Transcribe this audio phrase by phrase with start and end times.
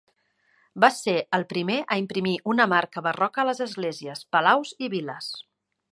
[0.85, 5.33] Va ser el primer a imprimir una marca barroca a les esglésies, palaus i vil·les.